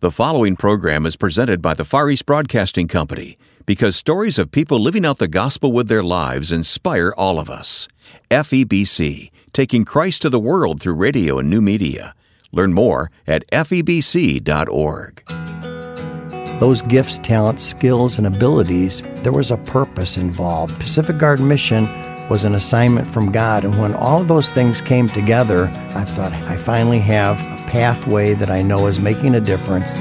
[0.00, 4.78] The following program is presented by the Far East Broadcasting Company because stories of people
[4.78, 7.88] living out the gospel with their lives inspire all of us.
[8.30, 12.14] FEBC, taking Christ to the world through radio and new media.
[12.52, 15.22] Learn more at febc.org.
[16.60, 20.78] Those gifts, talents, skills, and abilities, there was a purpose involved.
[20.78, 21.86] Pacific Garden Mission
[22.28, 23.64] was an assignment from God.
[23.64, 28.34] And when all of those things came together, I thought, I finally have a pathway
[28.34, 29.94] that I know is making a difference.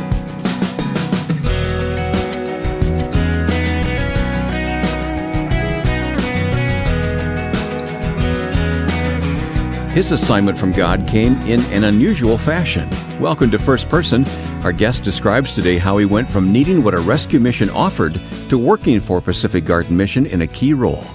[9.94, 12.90] His assignment from God came in an unusual fashion.
[13.18, 14.28] Welcome to First Person.
[14.64, 18.20] Our guest describes today how he went from needing what a rescue mission offered
[18.50, 21.06] to working for Pacific Garden Mission in a key role.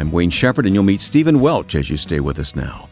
[0.00, 2.88] I'm Wayne Shepherd, and you'll meet Stephen Welch as you stay with us now.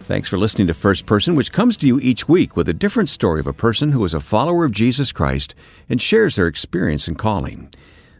[0.00, 3.08] Thanks for listening to First Person, which comes to you each week with a different
[3.08, 5.54] story of a person who is a follower of Jesus Christ
[5.88, 7.70] and shares their experience and calling.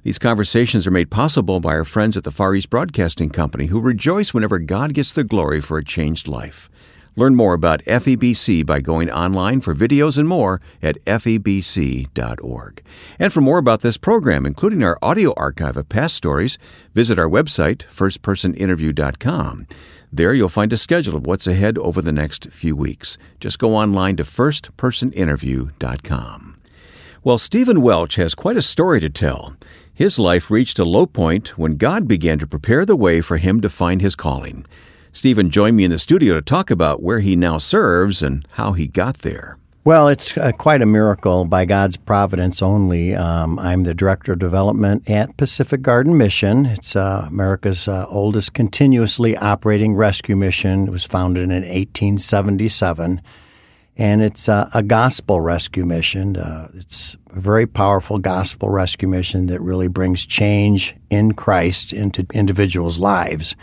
[0.04, 3.78] These conversations are made possible by our friends at the Far East Broadcasting Company who
[3.78, 6.70] rejoice whenever God gets the glory for a changed life.
[7.16, 12.82] Learn more about FEBC by going online for videos and more at febc.org.
[13.18, 16.56] And for more about this program, including our audio archive of past stories,
[16.94, 19.66] visit our website, firstpersoninterview.com.
[20.12, 23.16] There you'll find a schedule of what's ahead over the next few weeks.
[23.38, 26.56] Just go online to firstpersoninterview.com.
[27.22, 29.54] Well, Stephen Welch has quite a story to tell.
[29.92, 33.60] His life reached a low point when God began to prepare the way for him
[33.60, 34.64] to find his calling.
[35.12, 38.72] Stephen joined me in the studio to talk about where he now serves and how
[38.72, 39.58] he got there.
[39.82, 43.14] Well, it's uh, quite a miracle by God's providence only.
[43.14, 46.66] Um, I'm the Director of Development at Pacific Garden Mission.
[46.66, 50.86] It's uh, America's uh, oldest continuously operating rescue mission.
[50.86, 53.22] It was founded in 1877,
[53.96, 56.36] and it's uh, a gospel rescue mission.
[56.36, 62.26] Uh, it's a very powerful gospel rescue mission that really brings change in Christ into
[62.34, 63.56] individuals' lives.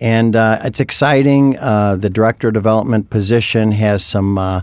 [0.00, 1.52] And uh, it's exciting.
[1.52, 4.62] the Director of Development position has some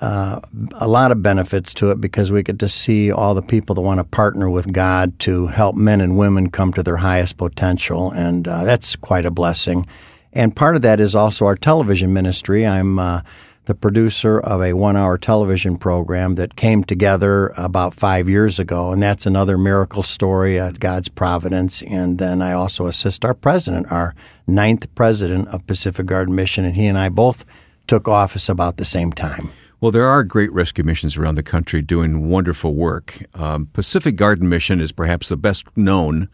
[0.00, 0.40] uh,
[0.74, 3.80] a lot of benefits to it because we get to see all the people that
[3.80, 8.10] want to partner with God to help men and women come to their highest potential,
[8.10, 9.86] and uh, that's quite a blessing.
[10.32, 12.66] And part of that is also our television ministry.
[12.66, 13.22] I'm uh,
[13.64, 18.92] the producer of a one hour television program that came together about five years ago,
[18.92, 21.82] and that's another miracle story at God's providence.
[21.82, 24.14] And then I also assist our president, our
[24.46, 27.44] ninth president of Pacific Garden Mission, and he and I both
[27.86, 29.50] took office about the same time.
[29.80, 33.22] Well, there are great rescue missions around the country doing wonderful work.
[33.34, 36.28] Um, Pacific Garden Mission is perhaps the best known,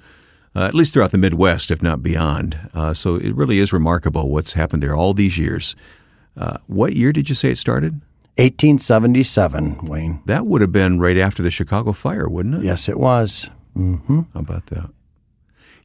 [0.54, 2.56] uh, at least throughout the Midwest, if not beyond.
[2.72, 5.74] Uh, so it really is remarkable what's happened there all these years.
[6.36, 8.00] Uh, what year did you say it started?
[8.38, 10.22] 1877, Wayne.
[10.26, 12.64] That would have been right after the Chicago fire, wouldn't it?
[12.64, 13.50] Yes, it was.
[13.76, 14.20] Mm-hmm.
[14.32, 14.90] How about that?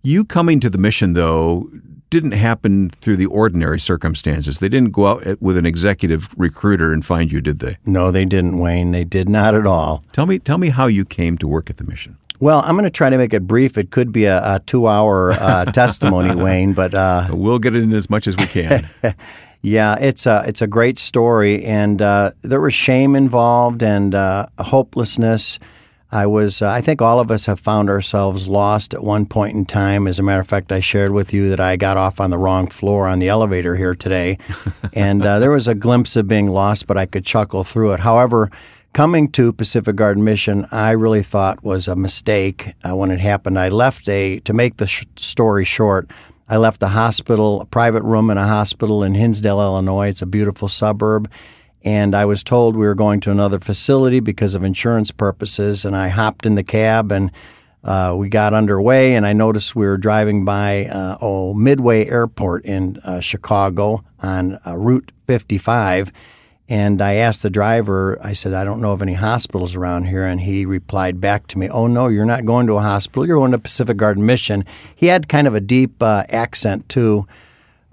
[0.03, 1.69] You coming to the mission, though,
[2.09, 4.59] didn't happen through the ordinary circumstances.
[4.59, 7.77] They didn't go out with an executive recruiter and find you, did they?
[7.85, 8.91] No, they didn't, Wayne.
[8.91, 10.03] They did not at all.
[10.13, 12.17] Tell me, tell me how you came to work at the mission.
[12.39, 13.77] Well, I'm going to try to make it brief.
[13.77, 17.93] It could be a, a two-hour uh, testimony, Wayne, but uh, we'll get it in
[17.93, 18.87] as much as we can.
[19.63, 24.45] yeah, it's a it's a great story, and uh, there was shame involved and uh,
[24.59, 25.57] hopelessness.
[26.11, 29.55] I was, uh, I think all of us have found ourselves lost at one point
[29.55, 30.07] in time.
[30.07, 32.37] As a matter of fact, I shared with you that I got off on the
[32.37, 34.37] wrong floor on the elevator here today.
[34.93, 37.99] and uh, there was a glimpse of being lost, but I could chuckle through it.
[37.99, 38.49] However,
[38.93, 43.59] coming to Pacific Garden Mission, I really thought was a mistake uh, when it happened.
[43.59, 46.09] I left a, to make the sh- story short,
[46.49, 50.07] I left a hospital, a private room in a hospital in Hinsdale, Illinois.
[50.07, 51.29] It's a beautiful suburb
[51.87, 55.85] and I was told we were going to another facility because of insurance purposes.
[55.85, 57.31] And I hopped in the cab and
[57.81, 62.65] uh, we got underway, and I noticed we were driving by uh, oh, Midway Airport
[62.65, 66.11] in uh, Chicago on uh, Route 55.
[66.67, 70.25] And I asked the driver, I said, I don't know of any hospitals around here.
[70.25, 73.25] And he replied back to me, Oh, no, you're not going to a hospital.
[73.25, 74.65] You're going to Pacific Garden Mission.
[74.93, 77.25] He had kind of a deep uh, accent, too.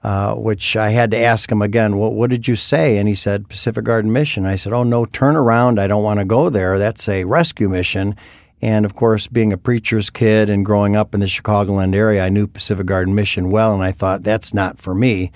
[0.04, 2.98] Uh, which I had to ask him again, what, what did you say?
[2.98, 4.44] And he said, Pacific Garden Mission.
[4.44, 5.80] I said, oh, no, turn around.
[5.80, 6.78] I don't want to go there.
[6.78, 8.14] That's a rescue mission.
[8.60, 12.28] And of course, being a preacher's kid and growing up in the Chicagoland area, I
[12.28, 15.32] knew Pacific Garden Mission well, and I thought, that's not for me.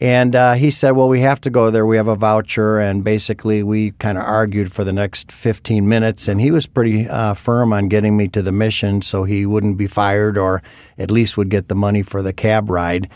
[0.00, 1.86] And uh, he said, Well, we have to go there.
[1.86, 2.80] We have a voucher.
[2.80, 6.26] And basically, we kind of argued for the next 15 minutes.
[6.26, 9.76] And he was pretty uh, firm on getting me to the mission so he wouldn't
[9.76, 10.60] be fired or
[10.98, 13.08] at least would get the money for the cab ride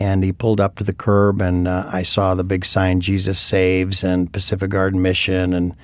[0.00, 3.38] and he pulled up to the curb and uh, I saw the big sign Jesus
[3.38, 5.76] Saves and Pacific Garden Mission and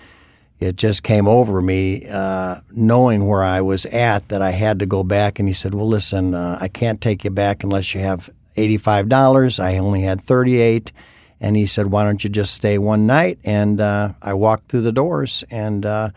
[0.59, 4.87] it just came over me, uh, knowing where I was at, that I had to
[4.87, 5.39] go back.
[5.39, 9.09] And he said, "Well, listen, uh, I can't take you back unless you have eighty-five
[9.09, 9.61] dollars.
[9.61, 10.93] I only had thirty-eight.
[11.39, 14.81] And he said, "Why don't you just stay one night?" And uh, I walked through
[14.81, 16.11] the doors, and uh,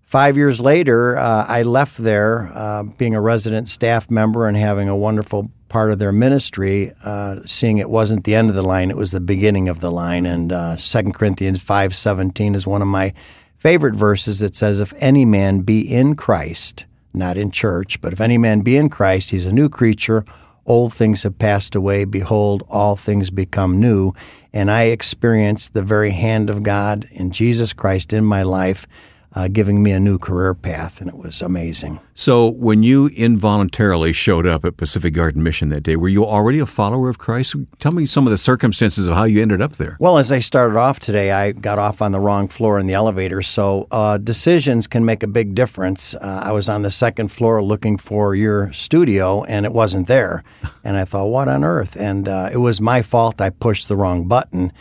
[0.00, 4.88] five years later, uh, I left there, uh, being a resident staff member and having
[4.88, 8.92] a wonderful part of their ministry, uh, seeing it wasn't the end of the line,
[8.92, 10.24] it was the beginning of the line.
[10.24, 13.12] And uh, 2 Corinthians 5.17 is one of my
[13.56, 18.20] favorite verses that says, If any man be in Christ, not in church, but if
[18.20, 20.24] any man be in Christ, he's a new creature.
[20.64, 22.04] Old things have passed away.
[22.04, 24.12] Behold, all things become new.
[24.52, 28.86] And I experienced the very hand of God in Jesus Christ in my life
[29.34, 31.98] uh, giving me a new career path, and it was amazing.
[32.14, 36.60] So, when you involuntarily showed up at Pacific Garden Mission that day, were you already
[36.60, 37.56] a follower of Christ?
[37.80, 39.96] Tell me some of the circumstances of how you ended up there.
[39.98, 42.94] Well, as I started off today, I got off on the wrong floor in the
[42.94, 46.14] elevator, so uh, decisions can make a big difference.
[46.14, 50.44] Uh, I was on the second floor looking for your studio, and it wasn't there.
[50.84, 51.96] And I thought, what on earth?
[51.96, 53.40] And uh, it was my fault.
[53.40, 54.72] I pushed the wrong button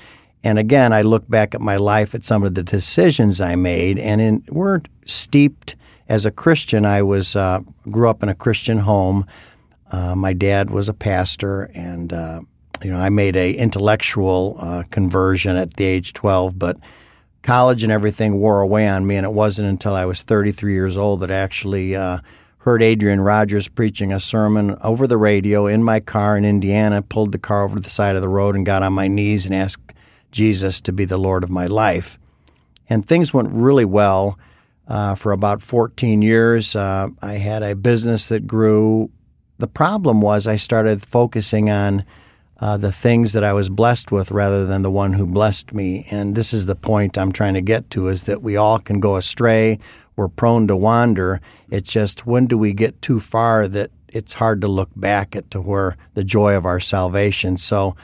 [0.43, 3.97] and again, I look back at my life at some of the decisions I made,
[3.97, 5.75] and in, weren't steeped
[6.09, 6.85] as a Christian.
[6.85, 9.25] I was uh, grew up in a Christian home.
[9.91, 12.41] Uh, my dad was a pastor, and uh,
[12.83, 16.77] you know I made a intellectual uh, conversion at the age twelve, but
[17.41, 20.97] college and everything wore away on me, and it wasn't until I was 33 years
[20.97, 22.19] old that I actually uh,
[22.59, 27.33] heard Adrian Rogers preaching a sermon over the radio in my car in Indiana, pulled
[27.33, 29.53] the car over to the side of the road and got on my knees and
[29.53, 29.92] asked
[30.33, 32.19] Jesus to be the Lord of my life.
[32.89, 34.37] And things went really well
[34.87, 36.75] uh, for about 14 years.
[36.75, 39.09] Uh, I had a business that grew.
[39.59, 42.03] The problem was I started focusing on
[42.59, 46.05] uh, the things that I was blessed with rather than the one who blessed me.
[46.11, 48.99] And this is the point I'm trying to get to is that we all can
[48.99, 49.79] go astray.
[50.15, 51.41] We're prone to wander.
[51.69, 55.49] It's just when do we get too far that it's hard to look back at
[55.51, 57.57] to where the joy of our salvation.
[57.57, 57.95] So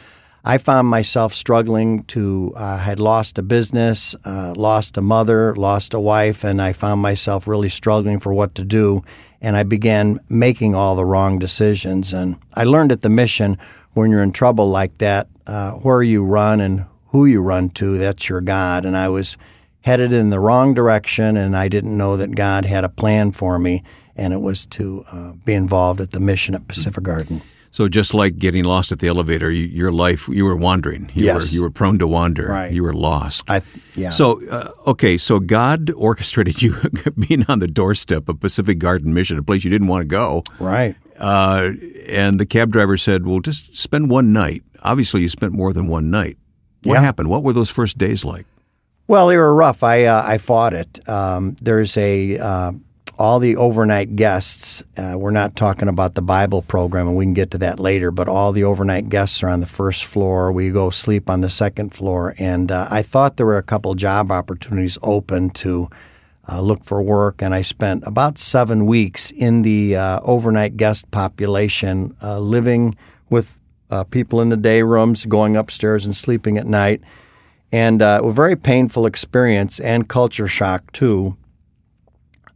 [0.44, 5.94] I found myself struggling to, uh, had lost a business, uh, lost a mother, lost
[5.94, 9.04] a wife, and I found myself really struggling for what to do.
[9.42, 12.14] And I began making all the wrong decisions.
[12.14, 13.58] And I learned at the mission
[13.94, 17.98] when you're in trouble like that, uh, where you run and who you run to,
[17.98, 18.86] that's your God.
[18.86, 19.38] And I was
[19.82, 23.58] headed in the wrong direction, and I didn't know that God had a plan for
[23.58, 23.84] me,
[24.16, 27.42] and it was to uh, be involved at the mission at Pacific Garden.
[27.72, 31.12] So just like getting lost at the elevator, you, your life you were wandering.
[31.14, 31.36] You yes.
[31.36, 32.48] were you were prone to wander.
[32.48, 32.72] Right.
[32.72, 33.44] You were lost.
[33.50, 33.62] I,
[33.96, 34.10] yeah.
[34.10, 36.76] So uh, okay, so God orchestrated you
[37.28, 40.44] being on the doorstep of Pacific Garden Mission, a place you didn't want to go.
[40.60, 40.96] Right.
[41.20, 41.72] Uh,
[42.08, 45.88] and the cab driver said, "Well, just spend one night." Obviously, you spent more than
[45.88, 46.38] one night.
[46.84, 47.02] What Yeah.
[47.02, 47.30] happened?
[47.30, 48.46] What were those first days like?
[49.08, 49.84] Well, they were rough.
[49.84, 51.08] I uh, I fought it.
[51.10, 52.72] Um, there's a uh,
[53.20, 54.82] all the overnight guests.
[54.98, 58.10] Uh, we're not talking about the Bible program, and we can get to that later.
[58.12, 60.52] But all the overnight guests are on the first floor.
[60.52, 63.94] We go sleep on the second floor, and uh, I thought there were a couple
[63.96, 65.90] job opportunities open to.
[66.52, 71.12] Uh, look for work, and I spent about seven weeks in the uh, overnight guest
[71.12, 72.98] population, uh, living
[73.30, 73.56] with
[73.92, 77.02] uh, people in the day rooms, going upstairs and sleeping at night
[77.72, 81.38] and a very painful experience and culture shock too.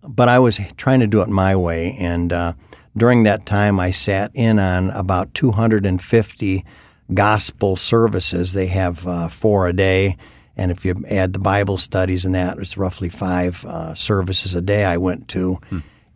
[0.06, 2.54] But I was trying to do it my way, and uh,
[2.96, 6.66] during that time, I sat in on about 250
[7.14, 8.54] gospel services.
[8.54, 10.18] They have uh, four a day,
[10.56, 14.62] and if you add the Bible studies and that, it's roughly five uh, services a
[14.62, 15.60] day I went to.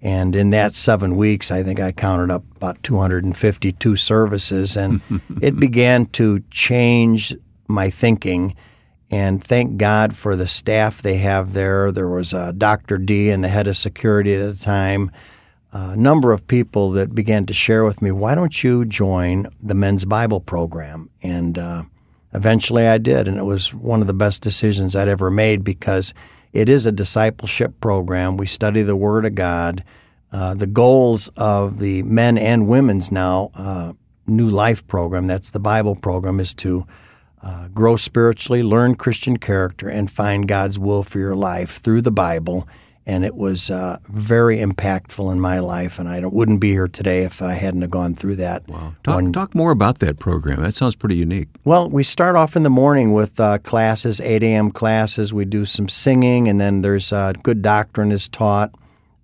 [0.02, 5.02] And in that seven weeks, I think I counted up about 252 services, and
[5.42, 7.36] it began to change
[7.68, 8.56] my thinking.
[9.10, 11.92] And thank God for the staff they have there.
[11.92, 12.98] There was uh, Dr.
[12.98, 15.12] D and the head of security at the time,
[15.72, 19.76] a number of people that began to share with me, why don't you join the
[19.76, 21.10] men's Bible program?
[21.22, 21.84] And uh,
[22.34, 26.14] eventually I did, and it was one of the best decisions I'd ever made because
[26.54, 28.38] it is a discipleship program.
[28.38, 29.84] We study the Word of God.
[30.32, 33.94] Uh, the goals of the men and women's now uh,
[34.26, 36.86] New Life program, that's the Bible program, is to
[37.42, 42.12] uh, grow spiritually, learn Christian character, and find God's will for your life through the
[42.12, 42.68] Bible.
[43.06, 46.90] And it was uh, very impactful in my life, and I don't, wouldn't be here
[46.90, 48.68] today if I hadn't have gone through that.
[48.68, 48.96] Wow.
[49.04, 50.62] Talk, one- talk more about that program.
[50.62, 51.48] That sounds pretty unique.
[51.64, 54.72] well, we start off in the morning with uh, classes, 8 a.m.
[54.72, 55.32] classes.
[55.32, 58.76] We do some singing, and then there's uh, good doctrine is taught.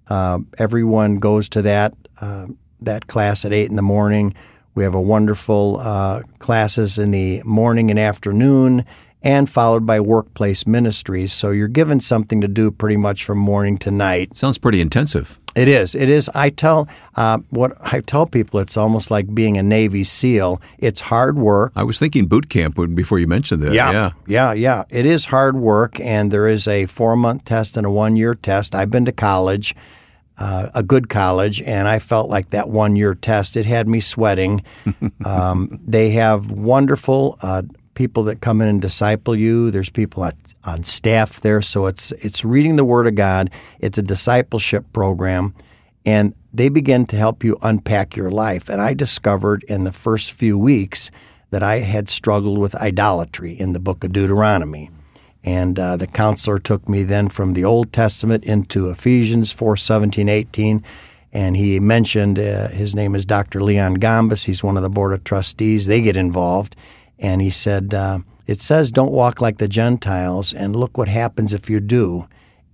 [0.07, 2.47] Uh, everyone goes to that uh,
[2.81, 4.33] that class at 8 in the morning.
[4.75, 8.85] We have a wonderful uh, classes in the morning and afternoon,
[9.21, 11.31] and followed by workplace ministries.
[11.31, 14.35] So you're given something to do pretty much from morning to night.
[14.35, 15.39] Sounds pretty intensive.
[15.55, 15.93] It is.
[15.93, 16.29] It is.
[16.33, 18.59] I tell uh, what I tell people.
[18.59, 20.59] It's almost like being a Navy SEAL.
[20.79, 21.71] It's hard work.
[21.75, 23.73] I was thinking boot camp when, before you mentioned that.
[23.73, 24.83] Yeah, yeah, yeah, yeah.
[24.89, 28.33] It is hard work, and there is a four month test and a one year
[28.33, 28.73] test.
[28.73, 29.75] I've been to college,
[30.37, 33.55] uh, a good college, and I felt like that one year test.
[33.55, 34.63] It had me sweating.
[35.25, 37.37] um, they have wonderful.
[37.41, 37.63] Uh,
[37.95, 39.71] people that come in and disciple you.
[39.71, 43.49] There's people at, on staff there, so it's it's reading the Word of God.
[43.79, 45.53] It's a discipleship program,
[46.05, 48.69] and they begin to help you unpack your life.
[48.69, 51.11] And I discovered in the first few weeks
[51.49, 54.89] that I had struggled with idolatry in the Book of Deuteronomy.
[55.43, 60.29] And uh, the counselor took me then from the Old Testament into Ephesians 4 17,
[60.29, 60.83] 18.
[61.33, 63.61] And he mentioned uh, his name is Dr.
[63.61, 64.45] Leon Gombas.
[64.45, 65.87] He's one of the board of trustees.
[65.87, 66.75] They get involved
[67.23, 71.53] and he said, uh, It says, don't walk like the Gentiles, and look what happens
[71.53, 72.27] if you do.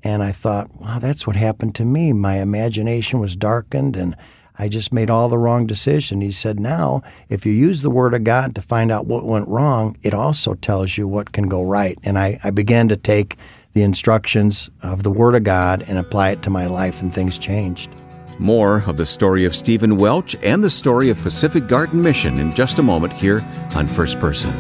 [0.04, 2.14] And I thought, wow, that's what happened to me.
[2.14, 4.16] My imagination was darkened, and
[4.62, 6.20] I just made all the wrong decision.
[6.20, 9.48] He said, now, if you use the Word of God to find out what went
[9.48, 11.98] wrong, it also tells you what can go right.
[12.04, 13.38] And I, I began to take
[13.72, 17.38] the instructions of the Word of God and apply it to my life, and things
[17.38, 17.90] changed.
[18.38, 22.54] More of the story of Stephen Welch and the story of Pacific Garden Mission in
[22.54, 23.40] just a moment here
[23.76, 24.52] on First Person.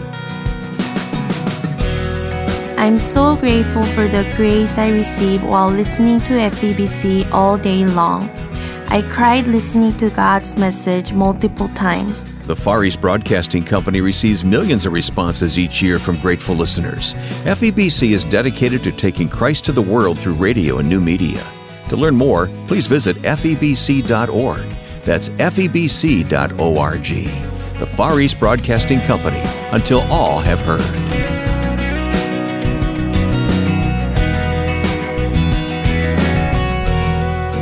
[2.77, 8.29] I'm so grateful for the grace I receive while listening to FEBC all day long.
[8.91, 12.23] I cried listening to God's message multiple times.
[12.47, 17.13] The Far East Broadcasting Company receives millions of responses each year from grateful listeners.
[17.43, 21.45] FEBC is dedicated to taking Christ to the world through radio and new media.
[21.89, 24.75] To learn more, please visit febc.org.
[25.05, 26.27] That's febc.org.
[27.79, 31.38] The Far East Broadcasting Company, until all have heard.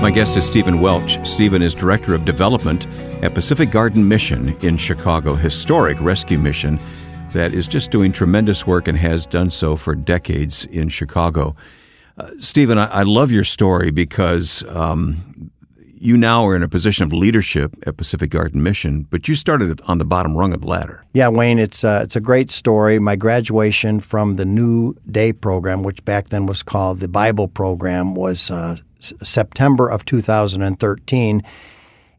[0.07, 1.19] My guest is Stephen Welch.
[1.27, 2.87] Stephen is Director of Development
[3.21, 6.79] at Pacific Garden Mission in Chicago, historic rescue mission
[7.33, 11.57] that is just doing tremendous work and has done so for decades in Chicago.
[12.17, 17.03] Uh, Stephen, I, I, love your story because um, you now are in a position
[17.03, 20.67] of leadership at Pacific Garden Mission, but you started on the bottom rung of the
[20.67, 21.03] ladder.
[21.13, 22.97] Yeah, Wayne, it's uh, it's a great story.
[22.97, 28.15] My graduation from the New Day program, which back then was called the Bible program,
[28.15, 31.43] was uh, September of 2013.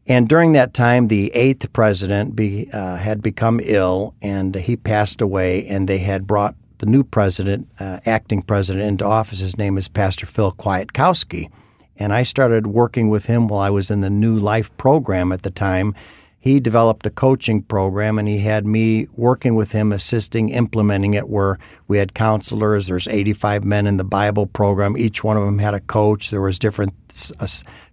[0.07, 5.21] And during that time, the eighth president be, uh, had become ill, and he passed
[5.21, 5.67] away.
[5.67, 9.39] And they had brought the new president, uh, acting president, into office.
[9.39, 11.49] His name is Pastor Phil Kwiatkowski.
[11.97, 15.43] And I started working with him while I was in the New Life program at
[15.43, 15.93] the time.
[16.41, 21.27] He developed a coaching program and he had me working with him, assisting, implementing it,
[21.27, 22.87] where we had counselors.
[22.87, 24.97] There's 85 men in the Bible program.
[24.97, 26.29] Each one of them had a coach.
[26.29, 26.93] There was different
[27.39, 27.47] uh,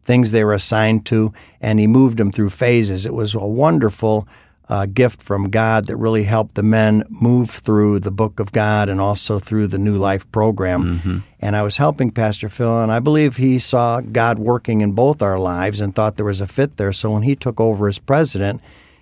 [0.05, 3.05] things they were assigned to, and he moved them through phases.
[3.05, 4.29] It was a wonderful
[4.69, 8.89] uh, gift from God that really helped the men move through the book of God
[8.89, 10.99] and also through the New Life program.
[10.99, 11.19] Mm-hmm.
[11.41, 15.23] And I was helping Pastor Phil, and I believe he saw God working in both
[15.23, 16.93] our lives and thought there was a fit there.
[16.93, 18.61] So when he took over as president,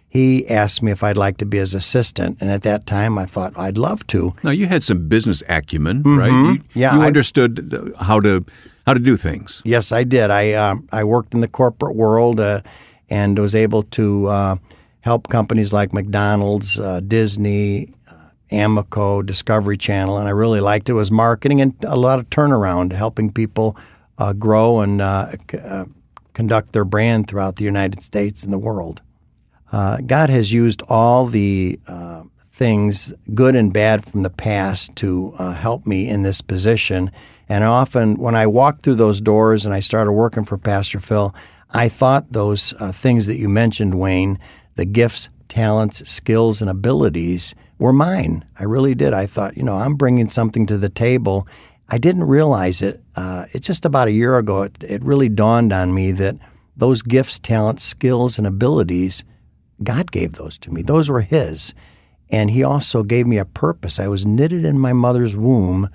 [0.08, 2.38] he asked me if I'd like to be his assistant.
[2.40, 4.34] And at that time, I thought I'd love to.
[4.44, 6.18] Now, you had some business acumen, mm-hmm.
[6.18, 6.30] right?
[6.30, 6.94] You, yeah.
[6.94, 8.44] You I, understood how to
[8.86, 9.62] how to do things.
[9.64, 10.30] Yes, I did.
[10.30, 12.60] I uh, I worked in the corporate world uh,
[13.08, 14.56] and was able to uh,
[15.04, 20.92] help companies like McDonald's, uh, Disney, uh, Amoco, Discovery Channel, and I really liked it.
[20.92, 20.94] it.
[20.94, 23.76] was marketing and a lot of turnaround, helping people
[24.16, 25.84] uh, grow and uh, c- uh,
[26.32, 29.02] conduct their brand throughout the United States and the world.
[29.70, 31.78] Uh, God has used all the
[32.50, 37.10] things, good and bad, from the past to help me in this position.
[37.46, 41.34] And often, when I walked through those doors and I started working for Pastor Phil,
[41.72, 44.38] I thought those things that you mentioned, Wayne,
[44.76, 48.44] the gifts, talents, skills, and abilities were mine.
[48.58, 49.12] I really did.
[49.12, 51.46] I thought, you know, I'm bringing something to the table.
[51.88, 53.02] I didn't realize it.
[53.14, 56.36] Uh, it's just about a year ago, it, it really dawned on me that
[56.76, 59.24] those gifts, talents, skills, and abilities,
[59.82, 60.82] God gave those to me.
[60.82, 61.74] Those were His.
[62.30, 64.00] And He also gave me a purpose.
[64.00, 65.88] I was knitted in my mother's womb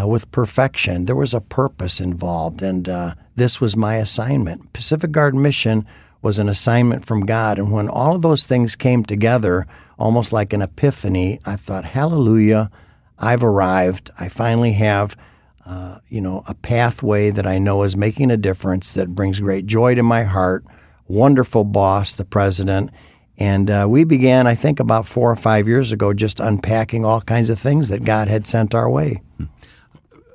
[0.00, 1.06] uh, with perfection.
[1.06, 4.72] There was a purpose involved, and uh, this was my assignment.
[4.72, 5.86] Pacific Garden Mission
[6.24, 7.58] was an assignment from God.
[7.58, 9.66] And when all of those things came together,
[9.98, 12.70] almost like an epiphany, I thought, hallelujah,
[13.18, 14.10] I've arrived.
[14.18, 15.16] I finally have,
[15.66, 19.66] uh, you know, a pathway that I know is making a difference that brings great
[19.66, 20.64] joy to my heart.
[21.06, 22.90] Wonderful boss, the president.
[23.36, 27.20] And uh, we began, I think, about four or five years ago, just unpacking all
[27.20, 29.20] kinds of things that God had sent our way.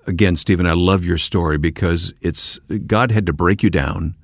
[0.05, 4.15] Again, Stephen, I love your story because it's God had to break you down,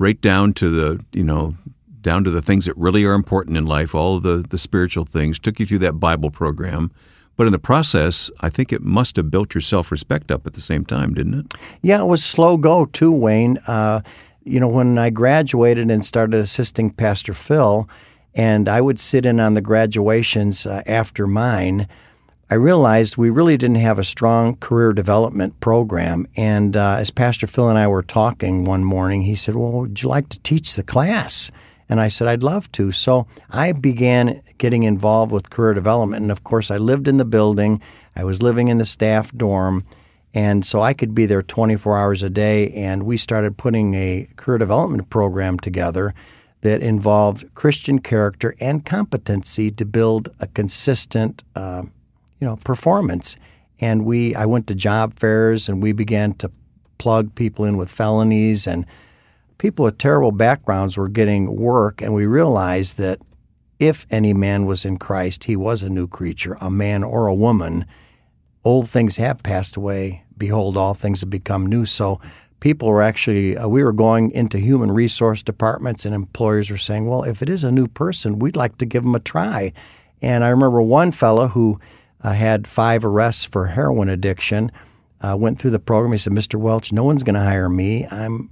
[0.00, 1.54] right down to the you know
[2.00, 5.04] down to the things that really are important in life, all of the the spiritual
[5.04, 5.38] things.
[5.38, 6.90] Took you through that Bible program.
[7.36, 10.54] But in the process, I think it must have built your self respect up at
[10.54, 11.54] the same time, didn't it?
[11.80, 13.58] Yeah, it was slow go too, Wayne.
[13.66, 14.00] Uh,
[14.42, 17.88] you know, when I graduated and started assisting Pastor Phil,
[18.34, 21.88] and I would sit in on the graduations uh, after mine,
[22.52, 26.26] I realized we really didn't have a strong career development program.
[26.34, 30.02] And uh, as Pastor Phil and I were talking one morning, he said, Well, would
[30.02, 31.52] you like to teach the class?
[31.88, 32.90] And I said, I'd love to.
[32.90, 36.22] So I began getting involved with career development.
[36.22, 37.80] And of course, I lived in the building,
[38.16, 39.84] I was living in the staff dorm.
[40.34, 42.72] And so I could be there 24 hours a day.
[42.72, 46.14] And we started putting a career development program together
[46.62, 51.82] that involved Christian character and competency to build a consistent, uh,
[52.40, 53.36] you know, performance.
[53.78, 56.50] And we, I went to job fairs and we began to
[56.98, 58.84] plug people in with felonies and
[59.58, 62.02] people with terrible backgrounds were getting work.
[62.02, 63.20] And we realized that
[63.78, 67.34] if any man was in Christ, he was a new creature, a man or a
[67.34, 67.86] woman.
[68.64, 70.24] Old things have passed away.
[70.36, 71.86] Behold, all things have become new.
[71.86, 72.20] So
[72.60, 77.06] people were actually, uh, we were going into human resource departments, and employers were saying,
[77.06, 79.72] well, if it is a new person, we'd like to give them a try.
[80.20, 81.80] And I remember one fellow who
[82.22, 84.70] uh, had five arrests for heroin addiction.
[85.20, 86.12] Uh, went through the program.
[86.12, 86.58] He said, "Mr.
[86.58, 88.06] Welch, no one's going to hire me.
[88.10, 88.50] I'm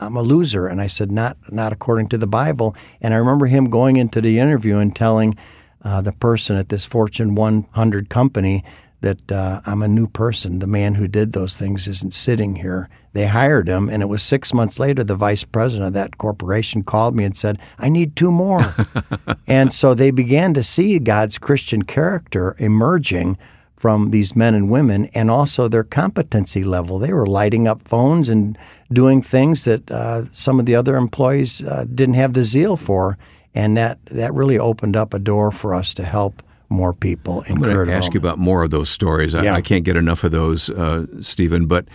[0.00, 3.46] I'm a loser." And I said, "Not not according to the Bible." And I remember
[3.46, 5.36] him going into the interview and telling
[5.84, 8.64] uh, the person at this Fortune 100 company
[9.02, 10.58] that uh, I'm a new person.
[10.58, 12.88] The man who did those things isn't sitting here.
[13.14, 16.82] They hired him, and it was six months later the vice president of that corporation
[16.82, 18.74] called me and said, I need two more.
[19.46, 23.38] and so they began to see God's Christian character emerging
[23.76, 26.98] from these men and women and also their competency level.
[26.98, 28.58] They were lighting up phones and
[28.92, 33.16] doing things that uh, some of the other employees uh, didn't have the zeal for.
[33.54, 37.52] And that, that really opened up a door for us to help more people in
[37.52, 39.36] I'm going to ask you about more of those stories.
[39.36, 41.66] I, I can't get enough of those, uh, Stephen.
[41.66, 41.86] But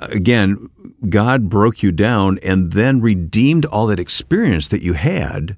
[0.00, 0.56] again,
[1.08, 5.56] God broke you down and then redeemed all that experience that you had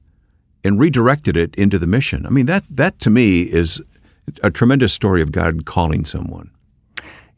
[0.64, 2.27] and redirected it into the mission.
[2.27, 3.81] I mean, that that to me is
[4.42, 6.51] a tremendous story of God calling someone.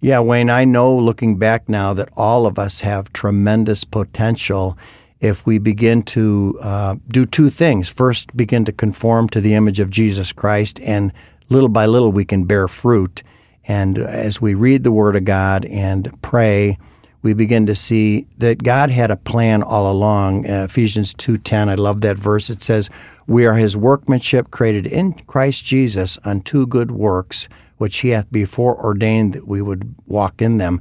[0.01, 4.79] Yeah, Wayne, I know looking back now that all of us have tremendous potential
[5.21, 7.91] if we begin to uh, do two things.
[7.91, 11.13] First, begin to conform to the image of Jesus Christ, and
[11.51, 13.23] little by little we can bear fruit.
[13.69, 16.79] And as we read the Word of God and pray,
[17.23, 20.49] we begin to see that God had a plan all along.
[20.49, 22.49] Uh, Ephesians 2:10, I love that verse.
[22.49, 22.89] It says,
[23.27, 28.83] "We are his workmanship created in Christ Jesus unto good works, which he hath before
[28.83, 30.81] ordained that we would walk in them."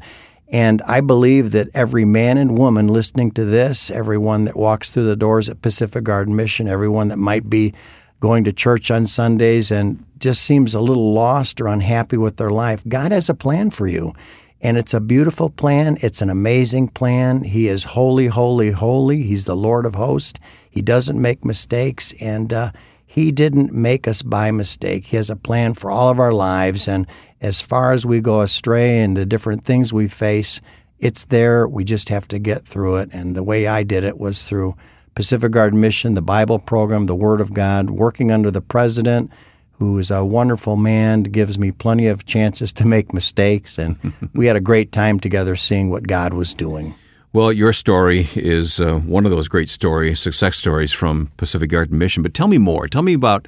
[0.52, 5.06] And I believe that every man and woman listening to this, everyone that walks through
[5.06, 7.73] the doors at Pacific Garden Mission, everyone that might be
[8.19, 12.49] going to church on Sundays and just seems a little lost or unhappy with their
[12.49, 14.13] life, God has a plan for you.
[14.62, 15.98] And it's a beautiful plan.
[16.02, 17.43] It's an amazing plan.
[17.43, 19.24] He is holy, holy, holy.
[19.24, 20.39] He's the Lord of hosts.
[20.69, 22.13] He doesn't make mistakes.
[22.19, 22.72] And uh,
[23.06, 25.06] He didn't make us by mistake.
[25.06, 26.88] He has a plan for all of our lives.
[26.88, 27.08] And
[27.41, 30.60] as far as we go astray and the different things we face,
[31.00, 31.65] it's there.
[31.65, 33.10] We just have to get through it.
[33.13, 34.76] And the way I did it was through
[35.15, 39.32] Pacific Garden Mission, the Bible program, the Word of God, working under the president,
[39.80, 43.78] who is a wonderful man, gives me plenty of chances to make mistakes.
[43.78, 43.98] And
[44.34, 46.94] we had a great time together seeing what God was doing.
[47.32, 51.98] Well, your story is uh, one of those great stories, success stories from Pacific Garden
[51.98, 52.24] Mission.
[52.24, 52.88] But tell me more.
[52.88, 53.48] Tell me about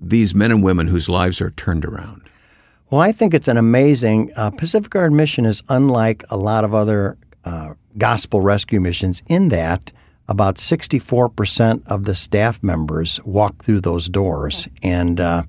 [0.00, 2.22] these men and women whose lives are turned around.
[2.90, 4.32] Well, I think it's an amazing.
[4.36, 9.48] Uh, Pacific Garden mission is unlike a lot of other uh, gospel rescue missions in
[9.48, 9.92] that
[10.28, 14.68] about 64% of the staff members walk through those doors.
[14.82, 15.42] And uh,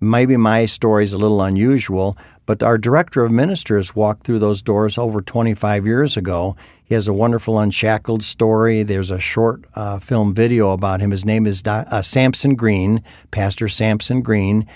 [0.00, 4.62] maybe my story is a little unusual, but our director of ministers walked through those
[4.62, 6.56] doors over 25 years ago.
[6.84, 8.82] He has a wonderful Unshackled story.
[8.82, 11.10] There's a short uh, film video about him.
[11.10, 14.66] His name is uh, Samson Green, Pastor Samson Green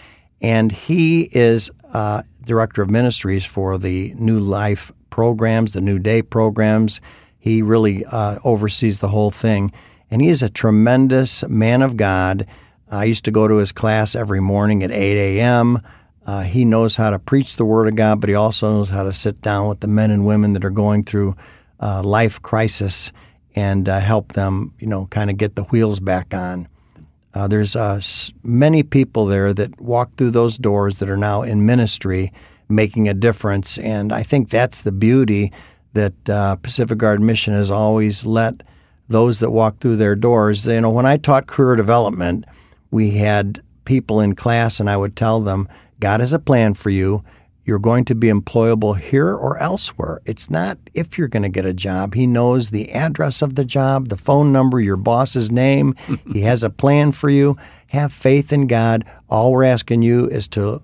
[0.41, 6.23] and he is uh, director of ministries for the New Life programs, the New Day
[6.23, 7.01] programs.
[7.39, 9.73] He really uh, oversees the whole thing,
[10.11, 12.47] and he is a tremendous man of God.
[12.91, 15.79] I used to go to his class every morning at 8 a.m.
[16.27, 19.03] Uh, he knows how to preach the Word of God, but he also knows how
[19.03, 21.37] to sit down with the men and women that are going through
[21.81, 23.13] uh, life crisis
[23.55, 26.69] and uh, help them, you know, kind of get the wheels back on.
[27.35, 28.01] Uh, there's uh,
[28.43, 32.33] many people there that walk through those doors that are now in ministry,
[32.69, 33.79] making a difference.
[33.79, 35.53] And I think that's the beauty
[35.93, 38.63] that uh, Pacific Garden Mission has always let
[39.09, 40.67] those that walk through their doors.
[40.67, 42.45] You know, when I taught career development,
[42.91, 45.69] we had people in class, and I would tell them,
[46.01, 47.25] God has a plan for you.
[47.65, 50.21] You're going to be employable here or elsewhere.
[50.25, 52.15] It's not if you're going to get a job.
[52.15, 55.95] He knows the address of the job, the phone number, your boss's name.
[56.33, 57.59] he has a plan for you.
[57.89, 59.05] Have faith in God.
[59.29, 60.81] All we're asking you is to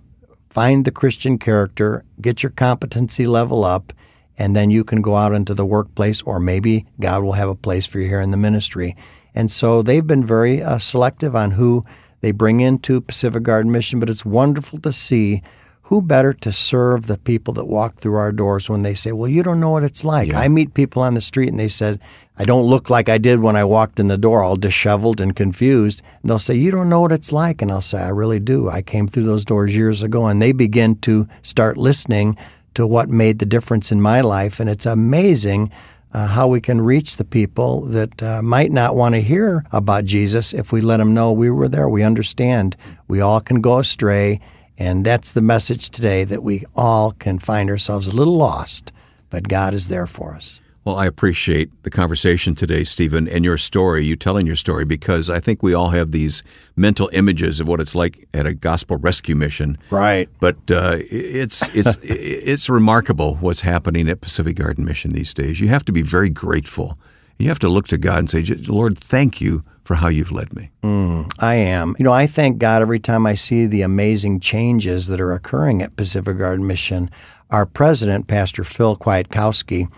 [0.50, 3.92] find the Christian character, get your competency level up,
[4.38, 7.54] and then you can go out into the workplace, or maybe God will have a
[7.54, 8.96] place for you here in the ministry.
[9.34, 11.84] And so they've been very uh, selective on who
[12.20, 15.42] they bring into Pacific Garden Mission, but it's wonderful to see
[15.88, 19.28] who better to serve the people that walk through our doors when they say, Well,
[19.28, 20.28] you don't know what it's like.
[20.28, 20.38] Yeah.
[20.38, 22.00] I meet people on the street and they said,
[22.38, 25.36] I don't look like I did when I walked in the door, all disheveled and
[25.36, 26.02] confused.
[26.22, 27.60] And they'll say, You don't know what it's like.
[27.60, 28.70] And I'll say, I really do.
[28.70, 30.26] I came through those doors years ago.
[30.26, 32.38] And they begin to start listening
[32.74, 34.60] to what made the difference in my life.
[34.60, 35.72] And it's amazing
[36.12, 40.04] uh, how we can reach the people that uh, might not want to hear about
[40.04, 41.88] Jesus if we let them know we were there.
[41.88, 42.76] We understand
[43.08, 44.40] we all can go astray
[44.76, 48.92] and that's the message today that we all can find ourselves a little lost,
[49.30, 50.60] but God is there for us.
[50.84, 55.30] Well, I appreciate the conversation today, Stephen, and your story, you telling your story, because
[55.30, 56.42] I think we all have these
[56.76, 59.78] mental images of what it's like at a gospel rescue mission.
[59.90, 60.28] Right.
[60.40, 65.58] But uh, it's it's it's remarkable what's happening at Pacific Garden Mission these days.
[65.58, 66.98] You have to be very grateful.
[67.38, 70.54] You have to look to God and say, Lord, thank you for how you've led
[70.54, 70.70] me.
[70.82, 71.96] Mm, I am.
[71.98, 75.82] You know, I thank God every time I see the amazing changes that are occurring
[75.82, 77.10] at Pacific Garden Mission.
[77.50, 79.88] Our president, Pastor Phil Kwiatkowski,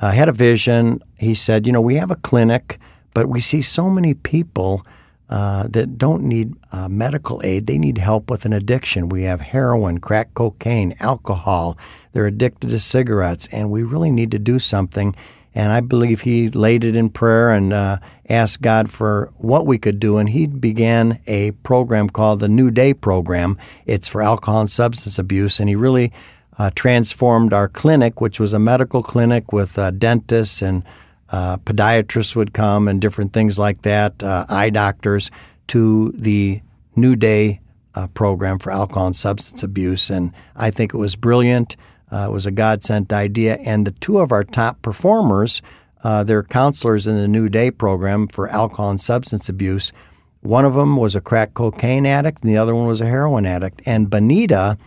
[0.00, 1.02] uh, had a vision.
[1.16, 2.78] He said, You know, we have a clinic,
[3.14, 4.84] but we see so many people.
[5.30, 7.66] Uh, that don't need uh, medical aid.
[7.66, 9.10] They need help with an addiction.
[9.10, 11.76] We have heroin, crack cocaine, alcohol.
[12.14, 15.14] They're addicted to cigarettes, and we really need to do something.
[15.54, 19.76] And I believe he laid it in prayer and uh, asked God for what we
[19.76, 20.18] could do.
[20.18, 23.58] And he began a program called the New Day Program.
[23.84, 25.58] It's for alcohol and substance abuse.
[25.58, 26.12] And he really
[26.58, 30.82] uh, transformed our clinic, which was a medical clinic with uh, dentists and
[31.30, 35.30] uh, podiatrists would come and different things like that, uh, eye doctors,
[35.68, 36.60] to the
[36.96, 37.60] New Day
[37.94, 40.10] uh, program for alcohol and substance abuse.
[40.10, 41.76] And I think it was brilliant.
[42.10, 43.56] Uh, it was a God sent idea.
[43.56, 45.60] And the two of our top performers,
[46.02, 49.92] they're counselors in the New Day program for alcohol and substance abuse.
[50.40, 53.44] One of them was a crack cocaine addict, and the other one was a heroin
[53.44, 53.82] addict.
[53.84, 54.78] And Benita,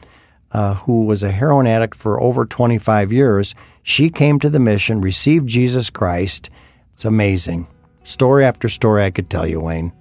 [0.53, 5.01] uh, who was a heroin addict for over 25 years, she came to the mission,
[5.01, 6.49] received Jesus Christ.
[6.93, 7.67] It's amazing.
[8.03, 9.93] Story after story I could tell you, Wayne.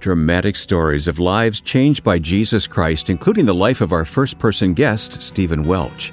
[0.00, 4.74] Dramatic stories of lives changed by Jesus Christ, including the life of our first person
[4.74, 6.12] guest, Stephen Welch.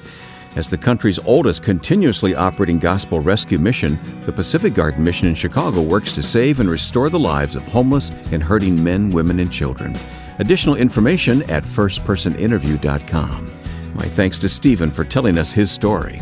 [0.55, 5.81] As the country's oldest continuously operating gospel rescue mission, the Pacific Garden Mission in Chicago
[5.81, 9.95] works to save and restore the lives of homeless and hurting men, women, and children.
[10.39, 13.62] Additional information at firstpersoninterview.com.
[13.93, 16.21] My thanks to Stephen for telling us his story.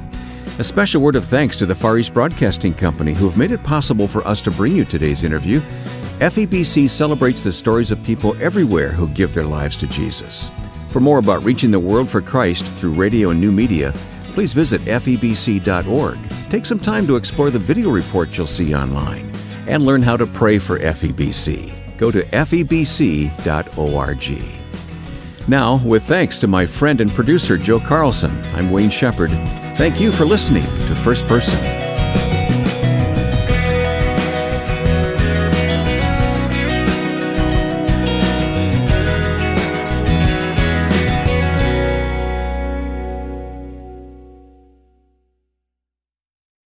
[0.59, 3.63] A special word of thanks to the Far East Broadcasting Company who have made it
[3.63, 5.61] possible for us to bring you today's interview.
[6.19, 10.51] FEBC celebrates the stories of people everywhere who give their lives to Jesus.
[10.89, 13.93] For more about reaching the world for Christ through radio and new media,
[14.29, 16.19] please visit febc.org.
[16.49, 19.31] Take some time to explore the video reports you'll see online
[19.67, 21.97] and learn how to pray for FEBC.
[21.97, 23.31] Go to febc.org.
[25.47, 29.31] Now, with thanks to my friend and producer Joe Carlson, I'm Wayne Shepherd.
[29.77, 31.90] Thank you for listening to First Person.